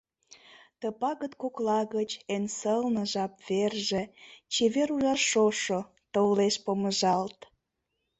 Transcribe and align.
Ты 0.79 0.87
пагыт 1.01 1.33
кокла 1.41 1.79
гыч 1.95 2.09
Эн 2.35 2.45
сылне 2.57 3.03
жап-верже— 3.11 4.01
Чевер 4.53 4.89
ужар 4.95 5.19
шошо— 5.29 5.79
Толеш 6.13 6.55
помыжалт! 6.65 7.37